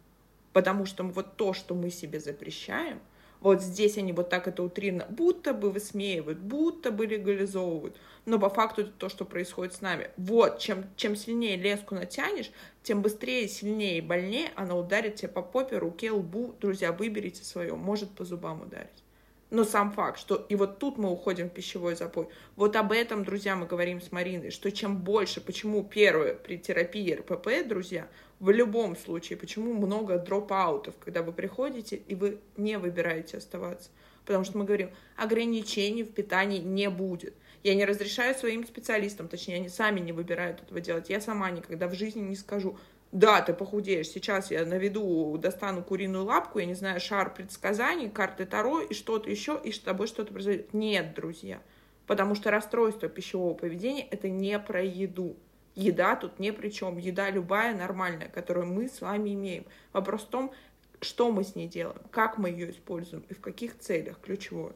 [0.53, 2.99] Потому что вот то, что мы себе запрещаем,
[3.41, 8.49] вот здесь они вот так это утрированно, будто бы высмеивают, будто бы легализовывают, но по
[8.49, 10.11] факту это то, что происходит с нами.
[10.15, 12.51] Вот, чем, чем сильнее леску натянешь,
[12.83, 16.55] тем быстрее, сильнее и больнее она ударит тебе по попе, руке, лбу.
[16.61, 19.03] Друзья, выберите свое, может по зубам ударить.
[19.49, 22.29] Но сам факт, что и вот тут мы уходим в пищевой запой.
[22.55, 27.11] Вот об этом, друзья, мы говорим с Мариной, что чем больше, почему первое при терапии
[27.11, 28.07] РПП, друзья,
[28.41, 33.91] в любом случае, почему много дроп-аутов, когда вы приходите и вы не выбираете оставаться.
[34.25, 37.35] Потому что мы говорим, ограничений в питании не будет.
[37.61, 41.11] Я не разрешаю своим специалистам, точнее, они сами не выбирают этого делать.
[41.11, 42.79] Я сама никогда в жизни не скажу,
[43.11, 48.47] да, ты похудеешь, сейчас я наведу, достану куриную лапку, я не знаю, шар предсказаний, карты
[48.47, 50.73] Таро и что-то еще, и с тобой что-то произойдет.
[50.73, 51.61] Нет, друзья,
[52.07, 55.35] потому что расстройство пищевого поведения– это не про еду.
[55.75, 56.97] Еда тут не при чем.
[56.97, 59.65] Еда любая нормальная, которую мы с вами имеем.
[59.93, 60.51] Вопрос в том,
[60.99, 64.73] что мы с ней делаем, как мы ее используем и в каких целях, ключевое.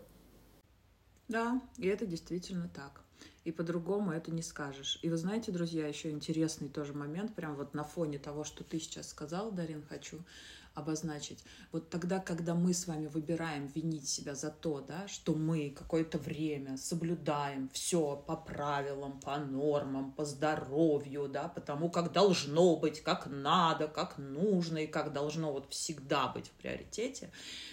[1.27, 3.01] Да, и это действительно так.
[3.43, 4.99] И по-другому это не скажешь.
[5.03, 8.79] И вы знаете, друзья, еще интересный тоже момент, прям вот на фоне того, что ты
[8.79, 10.19] сейчас сказал, Дарин, хочу
[10.75, 11.43] обозначить.
[11.71, 16.17] Вот тогда, когда мы с вами выбираем винить себя за то, да, что мы какое-то
[16.17, 23.27] время соблюдаем все по правилам, по нормам, по здоровью, да, потому как должно быть, как
[23.27, 27.31] надо, как нужно и как должно вот всегда быть в приоритете.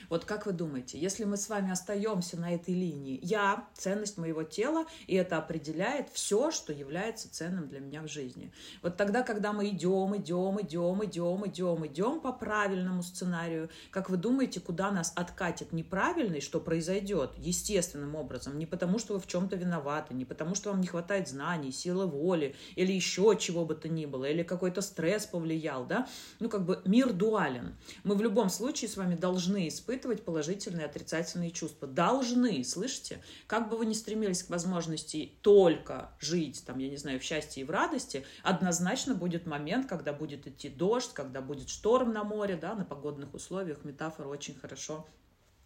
[0.09, 4.45] Вот как вы думаете, если мы с вами остаемся на этой линии, я, ценность моего
[4.45, 8.53] тела, и это определяет все, что является ценным для меня в жизни.
[8.83, 13.71] Вот тогда, когда мы идем, идем, идем, идем, идем, идем по правильному правильному сценарию.
[13.91, 18.59] Как вы думаете, куда нас откатит неправильный, что произойдет естественным образом?
[18.59, 22.07] Не потому, что вы в чем-то виноваты, не потому, что вам не хватает знаний, силы
[22.07, 26.07] воли или еще чего бы то ни было, или какой-то стресс повлиял, да?
[26.41, 27.75] Ну, как бы мир дуален.
[28.05, 31.89] Мы в любом случае с вами должны испытывать положительные и отрицательные чувства.
[31.89, 33.23] Должны, слышите?
[33.47, 37.63] Как бы вы ни стремились к возможности только жить, там, я не знаю, в счастье
[37.63, 42.57] и в радости, однозначно будет момент, когда будет идти дождь, когда будет шторм на море,
[42.57, 45.07] да, на погодных условиях метафора очень хорошо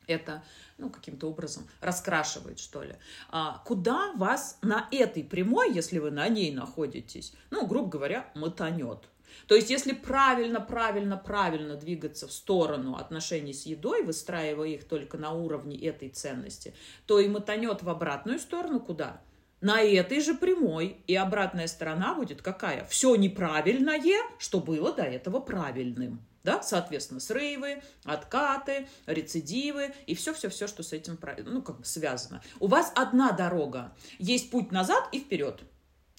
[0.07, 0.45] это,
[0.79, 2.95] ну, каким-то образом раскрашивает, что ли.
[3.29, 9.09] А куда вас на этой прямой, если вы на ней находитесь, ну, грубо говоря, мотанет?
[9.49, 15.19] То есть, если правильно, правильно, правильно двигаться в сторону отношений с едой, выстраивая их только
[15.19, 16.73] на уровне этой ценности,
[17.07, 19.21] то и мотанет в обратную сторону куда?
[19.61, 20.99] На этой же прямой.
[21.07, 22.85] И обратная сторона будет какая?
[22.87, 24.01] Все неправильное,
[24.39, 31.19] что было до этого правильным да, соответственно, срывы, откаты, рецидивы и все-все-все, что с этим
[31.45, 32.41] ну, как бы связано.
[32.61, 35.61] У вас одна дорога, есть путь назад и вперед.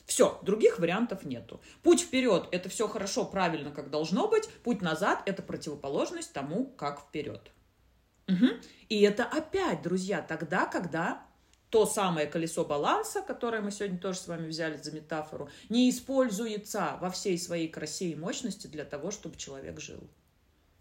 [0.06, 1.62] Все, других вариантов нету.
[1.82, 4.48] Путь вперед– это все хорошо, правильно, как должно быть.
[4.64, 7.52] Путь назад– это противоположность тому, как вперед.
[8.28, 8.48] Угу.
[8.90, 11.26] И это опять, друзья, тогда, когда
[11.70, 16.98] то самое колесо баланса, которое мы сегодня тоже с вами взяли за метафору, не используется
[17.02, 20.00] во всей своей красе и мощности для того, чтобы человек жил.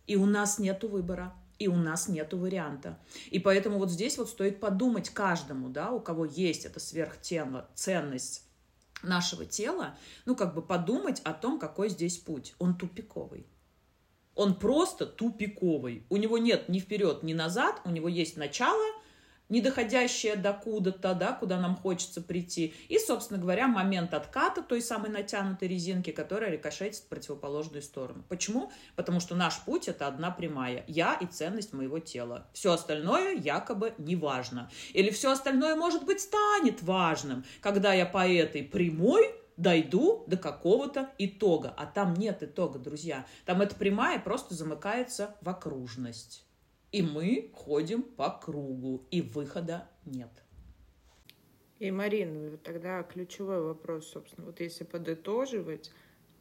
[0.06, 2.98] И у нас нет выбора, и у нас нет варианта.
[3.30, 8.44] И поэтому вот здесь вот стоит подумать каждому, да, у кого есть эта сверхтема, ценность
[9.02, 12.54] нашего тела, ну, как бы подумать о том, какой здесь путь.
[12.60, 13.46] Он тупиковый.
[14.36, 16.06] Он просто тупиковый.
[16.10, 18.84] У него нет ни вперед, ни назад, у него есть начало–
[19.48, 22.74] не доходящая до куда-то, да, куда нам хочется прийти.
[22.88, 28.24] И, собственно говоря, момент отката той самой натянутой резинки, которая рикошетит в противоположную сторону.
[28.28, 28.72] Почему?
[28.94, 30.84] Потому что наш путь– это одна прямая.
[30.86, 32.46] Я и ценность моего тела.
[32.52, 34.70] Все остальное якобы не важно.
[34.92, 41.10] Или все остальное, может быть, станет важным, когда я по этой прямой дойду до какого-то
[41.18, 41.74] итога.
[41.76, 43.26] А там нет итога, друзья.
[43.44, 46.45] Там эта прямая просто замыкается в окружность.
[46.92, 50.30] И мы ходим по кругу, и выхода нет.
[51.78, 55.90] И, Марин, тогда ключевой вопрос, собственно, вот если подытоживать,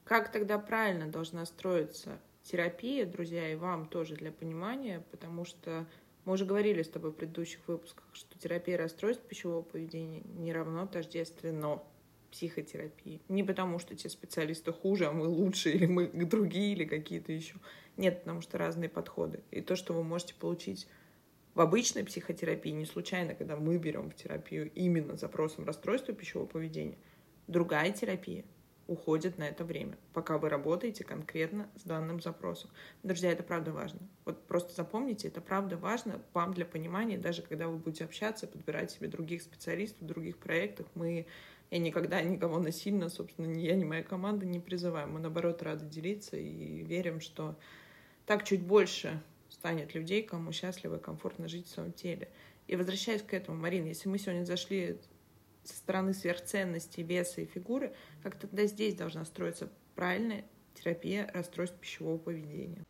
[0.06, 5.86] как тогда правильно должна строиться терапия, друзья, и вам тоже для понимания, потому что
[6.24, 10.88] мы уже говорили с тобой в предыдущих выпусках, что терапия расстройств пищевого поведения не равно
[10.88, 11.84] тождественно
[12.36, 13.22] психотерапии.
[13.30, 17.56] Не потому, что те специалисты хуже, а мы лучше, или мы другие, или какие-то еще.
[17.96, 19.40] Нет, потому что разные подходы.
[19.52, 20.86] И то, что вы можете получить
[21.54, 26.98] в обычной психотерапии, не случайно, когда мы берем в терапию именно запросом расстройства пищевого поведения,
[27.48, 28.44] другая терапия
[28.88, 32.70] уходит на это время, пока вы работаете конкретно с данным запросом.
[33.02, 34.00] Друзья, это правда важно.
[34.26, 38.92] Вот просто запомните, это правда важно вам для понимания, даже когда вы будете общаться, подбирать
[38.92, 40.88] себе других специалистов других проектах.
[40.96, 41.26] Мы
[41.72, 45.14] я никогда никого насильно, собственно, ни я, ни моя команда не призываем.
[45.14, 47.58] Мы, наоборот, рады делиться и верим, что
[48.26, 52.30] так чуть больше станет людей, кому счастливо и комфортно жить в своем теле.
[52.68, 55.00] И возвращаясь к этому, Марина, если мы сегодня зашли
[55.64, 62.18] со стороны сверхценности, веса и фигуры, как тогда здесь должна строиться правильная терапия расстройств пищевого
[62.18, 62.84] поведения?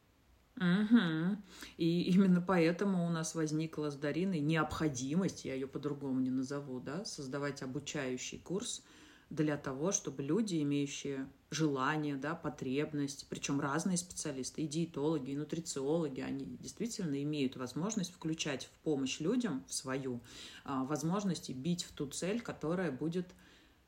[0.57, 1.37] Угу.
[1.77, 7.05] И именно поэтому у нас возникла с Дариной необходимость, я ее по-другому не назову, да,
[7.05, 8.83] создавать обучающий курс–
[9.29, 16.21] для того, чтобы люди, имеющие желание, да, потребность, причем разные специалисты, и диетологи, и нутрициологи,
[16.21, 20.21] они действительно имеют возможность включать в помощь людям, в свою,
[20.63, 23.27] а, возможность бить в ту цель, которая будет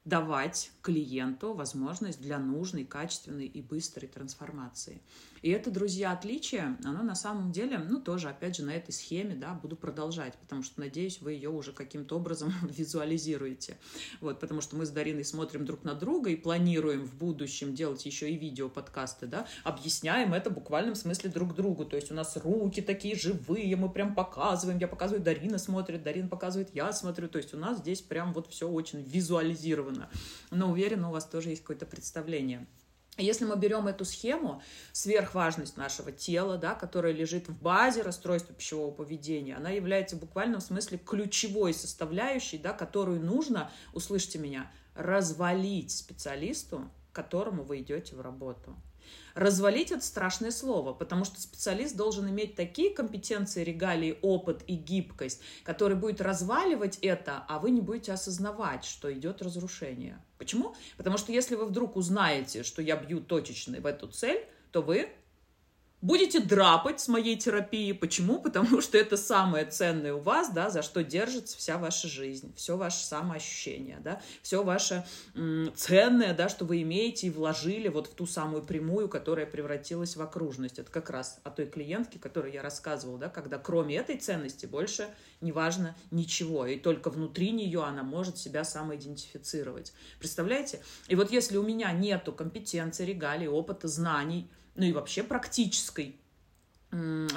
[0.07, 5.01] давать клиенту возможность для нужной, качественной и быстрой трансформации.
[5.41, 9.35] И это, друзья, отличие, оно на самом деле, ну, тоже, опять же, на этой схеме,
[9.35, 13.77] да, буду продолжать, потому что, надеюсь, вы ее уже каким-то образом визуализируете.
[14.19, 18.05] Вот, потому что мы с Дариной смотрим друг на друга и планируем в будущем делать
[18.05, 21.85] еще и видео-подкасты, да, объясняем это в буквальном смысле друг другу.
[21.85, 26.27] То есть у нас руки такие живые, мы прям показываем, я показываю, Дарина смотрит, Дарина
[26.27, 27.27] показывает, я смотрю.
[27.27, 29.96] То есть у нас здесь прям вот все очень визуализировано.
[30.51, 32.67] Но уверена, у вас тоже есть какое-то представление.
[33.17, 38.91] Если мы берем эту схему, сверхважность нашего тела, да, которая лежит в базе расстройства пищевого
[38.91, 46.91] поведения, она является в буквальном смысле ключевой составляющей, да, которую нужно, услышьте меня, развалить специалисту,
[47.11, 48.75] к которому вы идете в работу.
[49.37, 55.41] Развалить это страшное слово, потому что специалист должен иметь такие компетенции, регалии, опыт и гибкость,
[55.63, 60.19] который будет разваливать это, а вы не будете осознавать, что идет разрушение.
[60.39, 60.75] Почему?
[60.97, 65.07] Потому что если вы вдруг узнаете, что я бью точечно в эту цель, то вы
[66.01, 67.93] будете драпать с моей терапией.
[67.93, 68.39] Почему?
[68.39, 72.77] Потому что это самое ценное у вас, да, за что держится вся ваша жизнь, все
[72.77, 75.05] ваше самоощущение, да, все ваше
[75.35, 80.15] м, ценное, да, что вы имеете и вложили вот в ту самую прямую, которая превратилась
[80.15, 80.79] в окружность.
[80.79, 85.07] Это как раз о той клиентке, которой я рассказывала, да, когда кроме этой ценности больше
[85.41, 89.93] не важно ничего, и только внутри нее она может себя самоидентифицировать.
[90.19, 90.81] Представляете?
[91.07, 96.19] И вот если у меня нету компетенции, регалий, опыта, знаний, ну и вообще практической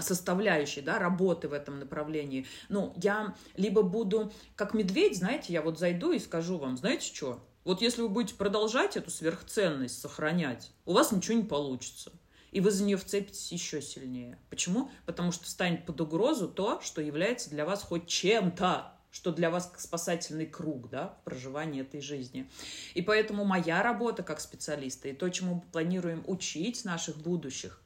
[0.00, 2.46] составляющей, да, работы в этом направлении.
[2.68, 7.44] Ну, я либо буду как медведь, знаете, я вот зайду и скажу вам, знаете что,
[7.64, 12.12] вот если вы будете продолжать эту сверхценность сохранять, у вас ничего не получится.
[12.52, 14.38] И вы за нее вцепитесь еще сильнее.
[14.50, 14.90] Почему?
[15.06, 19.72] Потому что станет под угрозу то, что является для вас хоть чем-то что для вас
[19.78, 22.48] спасательный круг да, в проживании этой жизни.
[22.94, 27.82] И поэтому моя работа как специалиста и то, чему мы планируем учить наших будущих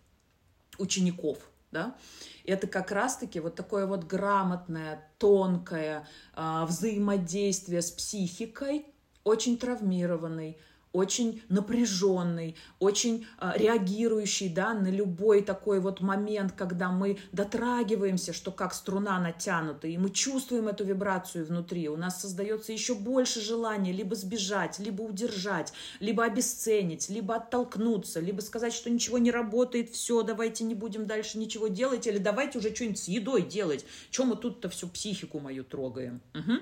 [0.79, 1.39] учеников,
[1.71, 1.97] да,
[2.45, 8.87] это как раз-таки вот такое вот грамотное, тонкое э, взаимодействие с психикой,
[9.25, 10.59] очень травмированной,
[10.95, 18.53] очень напряженный, очень э, реагирующий да, на любой такой вот момент, когда мы дотрагиваемся, что
[18.53, 21.89] как струна натянута, и мы чувствуем эту вибрацию внутри.
[21.89, 28.41] У нас создается еще больше желания либо сбежать, либо удержать, либо обесценить, либо оттолкнуться, либо
[28.41, 32.73] сказать, что ничего не работает, все, давайте не будем дальше ничего делать, или давайте уже
[32.73, 33.85] что-нибудь с едой делать.
[34.11, 36.21] Чем мы тут-то всю психику мою трогаем?
[36.35, 36.53] Угу.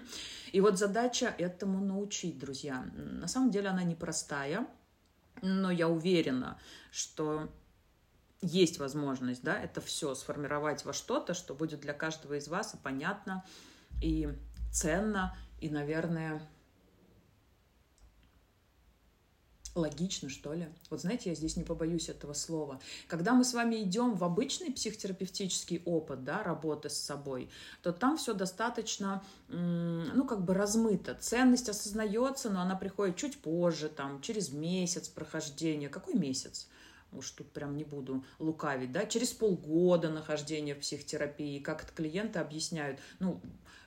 [0.53, 2.85] И вот задача этому научить, друзья.
[2.95, 4.22] На самом деле она непростая,
[5.41, 6.59] но я уверена,
[6.91, 7.53] что
[8.41, 12.77] есть возможность, да, это все сформировать во что-то, что будет для каждого из вас и
[12.77, 13.45] понятно,
[14.01, 14.29] и
[14.73, 16.43] ценно, и, наверное,
[19.75, 20.69] логично, что ли.
[20.91, 22.81] Вот знаете, я здесь не побоюсь этого слова.
[23.09, 27.51] Когда мы с вами идем в обычный психотерапевтический опыт, да, работы с собой,
[27.83, 31.15] то там все достаточно, ну, как бы размыто.
[31.15, 35.89] Ценность осознается, но она приходит чуть позже, там, через месяц прохождения.
[35.89, 36.69] Какой месяц?
[37.13, 42.39] уж тут прям не буду лукавить, да, через полгода нахождения в психотерапии, как это клиенты
[42.39, 43.41] объясняют, ну,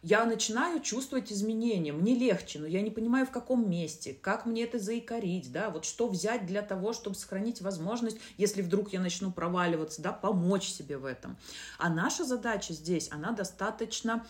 [0.06, 4.64] я начинаю чувствовать изменения, мне легче, но я не понимаю, в каком месте, как мне
[4.64, 9.32] это заикарить, да, вот что взять для того, чтобы сохранить возможность, если вдруг я начну
[9.32, 11.38] проваливаться, да, помочь себе в этом.
[11.80, 14.24] А наша задача здесь, она достаточно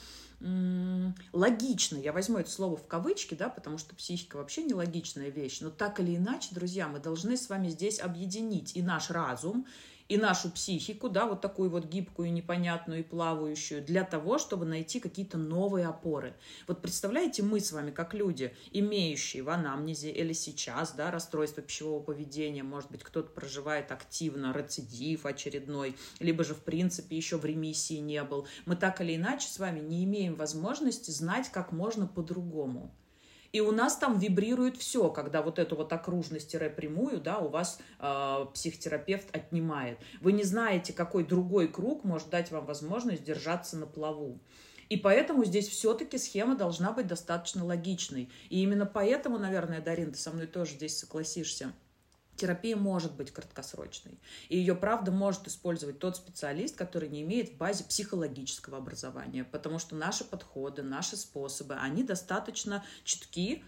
[1.33, 5.59] логично, я возьму это слово в кавычки, да, потому что психика вообще не логичная вещь,
[5.59, 9.65] но так или иначе, друзья, мы должны с вами здесь объединить и наш разум,
[10.07, 14.99] и нашу психику, да, вот такую вот гибкую, непонятную и плавающую, для того, чтобы найти
[14.99, 16.35] какие-то новые опоры.
[16.67, 22.01] Вот представляете, мы с вами, как люди, имеющие в анамнезе или сейчас, да, расстройство пищевого
[22.01, 27.95] поведения, может быть, кто-то проживает активно рецидив очередной, либо же, в принципе, еще в ремиссии
[27.95, 32.93] не был, мы так или иначе с вами не имеем возможности знать, как можно по-другому.
[33.55, 38.45] И у нас там вибрирует все, когда вот эту вот окружность-прямую, да, у вас э,
[38.53, 39.97] психотерапевт отнимает.
[40.19, 44.41] Вы не знаете, какой другой круг может дать вам возможность держаться на плаву.
[44.89, 48.29] И поэтому здесь все-таки схема должна быть достаточно логичной.
[48.49, 51.71] И именно поэтому, наверное, Дарин, ты со мной тоже здесь согласишься–
[52.45, 54.19] терапия может быть краткосрочной.
[54.49, 59.79] И ее, правда, может использовать тот специалист, который не имеет в базе психологического образования, потому
[59.79, 63.63] что наши подходы, наши способы, они достаточно четки,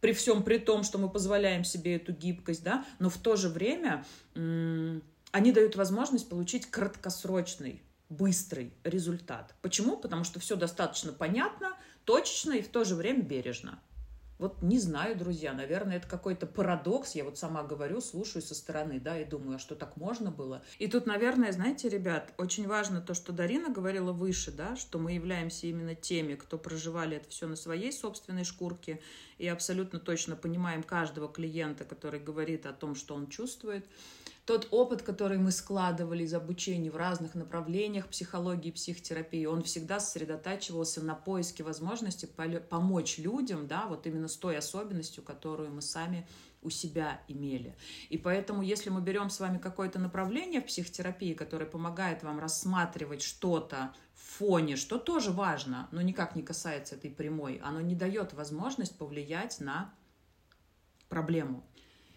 [0.00, 3.48] при всем при том, что мы позволяем себе эту гибкость, да, но в то же
[3.48, 4.04] время
[4.34, 9.56] они дают возможность получить краткосрочный, быстрый результат.
[9.60, 9.96] Почему?
[9.96, 13.80] Потому что все достаточно понятно, точечно и в то же время бережно.
[14.44, 17.14] Вот не знаю, друзья, наверное, это какой-то парадокс.
[17.14, 20.62] Я вот сама говорю, слушаю со стороны, да, и думаю, а что так можно было?
[20.78, 25.12] И тут, наверное, знаете, ребят, очень важно то, что Дарина говорила выше, да, что мы
[25.12, 29.00] являемся именно теми, кто проживали это все на своей собственной шкурке
[29.38, 33.86] и абсолютно точно понимаем каждого клиента, который говорит о том, что он чувствует
[34.44, 41.02] тот опыт, который мы складывали из обучения в разных направлениях психологии психотерапии, он всегда сосредотачивался
[41.02, 42.28] на поиске возможности
[42.68, 46.28] помочь людям, да, вот именно с той особенностью, которую мы сами
[46.60, 47.74] у себя имели.
[48.08, 53.22] И поэтому, если мы берем с вами какое-то направление в психотерапии, которое помогает вам рассматривать
[53.22, 58.96] что-то фоне, что тоже важно, но никак не касается этой прямой, оно не дает возможность
[58.98, 59.94] повлиять на
[61.08, 61.64] проблему.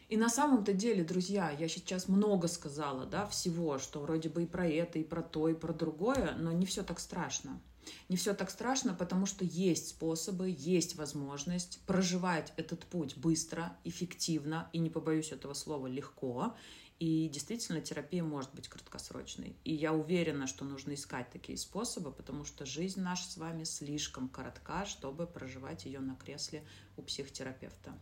[0.09, 4.47] И на самом-то деле, друзья, я сейчас много сказала, да, всего, что вроде бы и
[4.47, 7.61] про это, и про то, и про другое, но не все так страшно.
[8.09, 14.69] Не все так страшно, потому что есть способы, есть возможность проживать этот путь быстро, эффективно
[14.73, 16.55] и, не побоюсь этого слова, легко.
[16.99, 19.55] И действительно, терапия может быть краткосрочной.
[19.63, 24.29] И я уверена, что нужно искать такие способы, потому что жизнь наша с вами слишком
[24.29, 26.63] коротка, чтобы проживать ее на кресле
[26.95, 27.93] у психотерапевта.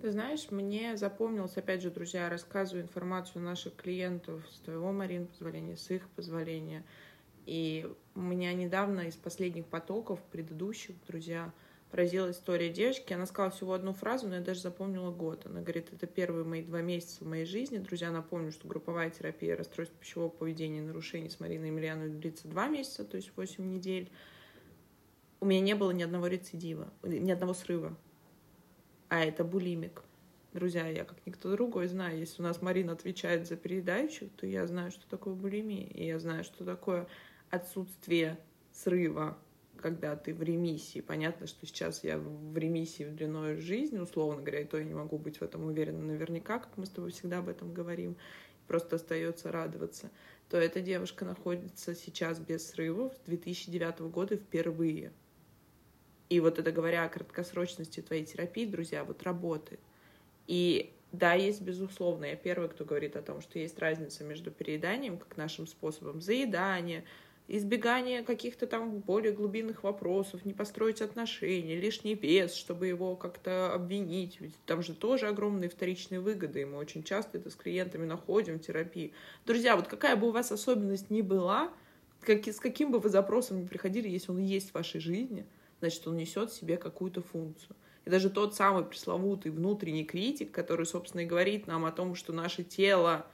[0.00, 5.76] Ты знаешь, мне запомнилось, опять же, друзья, рассказываю информацию наших клиентов с твоего, Марин, позволения,
[5.76, 6.84] с их позволения.
[7.44, 11.52] И у меня недавно из последних потоков, предыдущих, друзья,
[11.90, 13.12] поразила история девочки.
[13.12, 15.46] Она сказала всего одну фразу, но я даже запомнила год.
[15.46, 17.78] Она говорит, это первые мои два месяца в моей жизни.
[17.78, 22.68] Друзья, напомню, что групповая терапия расстройств пищевого поведения и нарушений с Мариной Емельяновой длится два
[22.68, 24.10] месяца, то есть восемь недель.
[25.40, 27.96] У меня не было ни одного рецидива, ни одного срыва
[29.10, 30.04] а это булимик.
[30.52, 34.66] Друзья, я как никто другой знаю, если у нас Марина отвечает за передающих, то я
[34.66, 37.06] знаю, что такое булимия, и я знаю, что такое
[37.50, 38.38] отсутствие
[38.72, 39.36] срыва,
[39.80, 41.00] когда ты в ремиссии.
[41.00, 44.94] Понятно, что сейчас я в ремиссии в длиной жизни, условно говоря, и то я не
[44.94, 48.16] могу быть в этом уверена наверняка, как мы с тобой всегда об этом говорим,
[48.66, 50.10] просто остается радоваться,
[50.48, 55.12] то эта девушка находится сейчас без срывов с 2009 года впервые
[56.28, 59.80] И вот это говоря о краткосрочности твоей терапии, друзья, вот работает.
[60.46, 62.26] И да, есть безусловно.
[62.26, 67.04] Я первый, кто говорит о том, что есть разница между перееданием, как нашим способом заедания,
[67.56, 74.40] избегание каких-то там более глубинных вопросов, не построить отношения, лишний вес, чтобы его как-то обвинить.
[74.40, 78.58] Ведь там же тоже огромные вторичные выгоды, и мы очень часто это с клиентами находим
[78.58, 79.12] в терапии.
[79.46, 81.72] Друзья, вот какая бы у вас особенность ни была,
[82.20, 85.44] как, с каким бы вы запросом ни приходили, если он есть в вашей жизни,
[85.80, 87.74] значит, он несет в себе какую-то функцию.
[88.04, 92.32] И даже тот самый пресловутый внутренний критик, который, собственно, и говорит нам о том, что
[92.32, 93.26] наше тело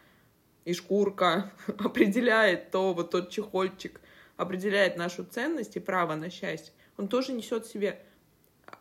[0.66, 4.00] и шкурка определяет то, вот тот чехольчик,
[4.36, 8.02] определяет нашу ценность и право на счастье, он тоже несет в себе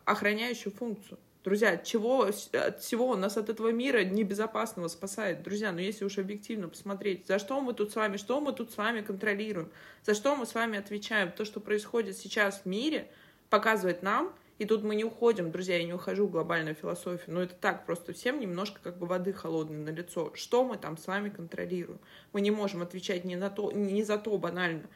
[0.04, 1.18] охраняющую функцию.
[1.44, 5.44] Друзья, чего, от всего нас от этого мира небезопасного спасает?
[5.44, 8.72] Друзья, ну если уж объективно посмотреть, за что мы тут с вами, что мы тут
[8.72, 9.70] с вами контролируем,
[10.02, 13.08] за что мы с вами отвечаем, то, что происходит сейчас в мире,
[13.48, 17.42] показывает нам, и тут мы не уходим, друзья, я не ухожу в глобальную философию, но
[17.42, 20.32] это так, просто всем немножко как бы воды холодной на лицо.
[20.34, 22.00] Что мы там с вами контролируем?
[22.32, 24.88] Мы не можем отвечать не, на то, не за то банально,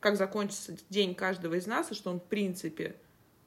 [0.00, 2.96] как закончится день каждого из нас, и что он, в принципе,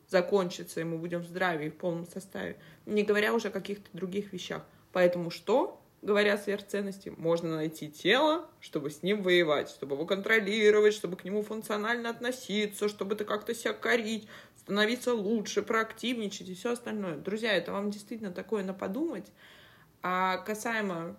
[0.07, 4.31] закончится, и мы будем в здравии, в полном составе, не говоря уже о каких-то других
[4.31, 4.63] вещах.
[4.93, 11.17] Поэтому что, говоря сверхценности, можно найти тело, чтобы с ним воевать, чтобы его контролировать, чтобы
[11.17, 14.27] к нему функционально относиться, чтобы это как-то себя корить,
[14.67, 17.15] становиться лучше, проактивничать и все остальное.
[17.15, 19.31] Друзья, это вам действительно такое на подумать.
[20.03, 21.15] А касаемо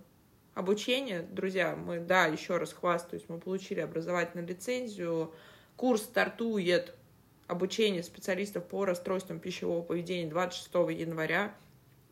[0.52, 1.22] обучение.
[1.22, 5.32] Друзья, мы, да, еще раз хвастаюсь, мы получили образовательную лицензию.
[5.76, 6.94] Курс стартует
[7.46, 10.68] обучение специалистов по расстройствам пищевого поведения 26
[11.00, 11.54] января.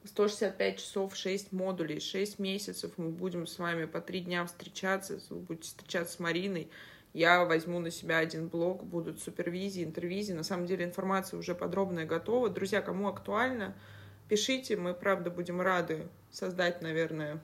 [0.06, 5.40] 165 часов, 6 модулей, 6 месяцев мы будем с вами по 3 дня встречаться, вы
[5.40, 6.70] будете встречаться с Мариной.
[7.16, 10.34] Я возьму на себя один блок, будут супервизии, интервизии.
[10.34, 12.50] На самом деле информация уже подробная готова.
[12.50, 13.74] Друзья, кому актуально,
[14.28, 17.42] пишите, мы, правда, будем рады создать, наверное,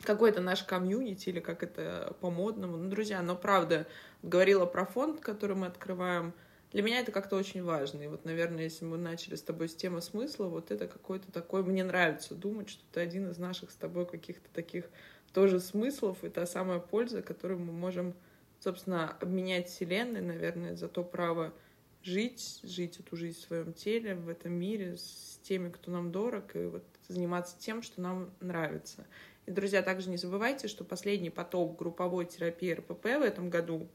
[0.00, 2.78] какой-то наш комьюнити или как это по-модному.
[2.78, 3.86] Ну, друзья, но правда,
[4.22, 6.32] говорила про фонд, который мы открываем.
[6.72, 8.00] Для меня это как-то очень важно.
[8.00, 11.62] И вот, наверное, если мы начали с тобой с темы смысла, вот это какой-то такой...
[11.62, 14.86] Мне нравится думать, что это один из наших с тобой каких-то таких
[15.34, 18.14] тоже смыслов и та самая польза, которую мы можем,
[18.60, 21.52] собственно, обменять Вселенной, наверное, за то право
[22.02, 26.54] жить, жить эту жизнь в своем теле, в этом мире, с теми, кто нам дорог,
[26.54, 29.06] и вот заниматься тем, что нам нравится.
[29.46, 33.88] И, друзья, также не забывайте, что последний поток групповой терапии РПП в этом году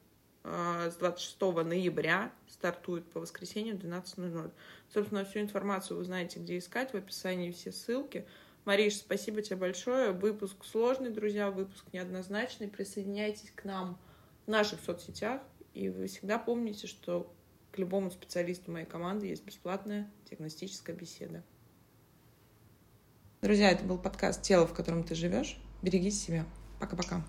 [0.43, 4.51] а, с 26 ноября стартует по воскресенью 12.00.
[4.93, 8.26] Собственно, всю информацию вы знаете, где искать, в описании все ссылки.
[8.66, 10.12] Мариш, спасибо тебе большое.
[10.12, 12.68] Выпуск сложный, друзья, выпуск неоднозначный.
[12.68, 13.99] Присоединяйтесь к нам
[14.52, 15.41] наших соцсетях.
[15.74, 17.34] И вы всегда помните, что
[17.72, 21.43] к любому специалисту моей команды есть бесплатная диагностическая беседа.
[23.41, 25.58] Друзья, это был подкаст «Тело, в котором ты живешь».
[25.82, 26.45] Берегите себя.
[26.80, 27.26] Пока-пока.